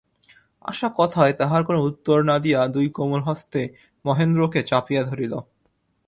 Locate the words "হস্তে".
3.23-3.61